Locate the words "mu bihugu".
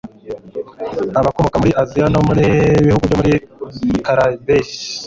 2.25-3.03